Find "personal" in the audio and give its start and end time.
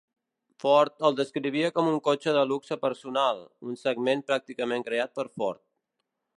2.87-3.45